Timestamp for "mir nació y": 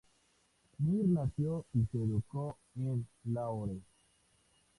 0.79-1.85